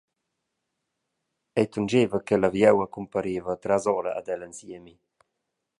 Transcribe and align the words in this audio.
Ei 1.59 1.69
tunscheva 1.69 2.23
che 2.23 2.35
la 2.37 2.49
vieua 2.49 2.87
cumpareva 2.95 3.59
trasora 3.63 4.11
ad 4.19 4.27
el 4.33 4.41
en 4.47 4.53
siemi. 4.59 4.95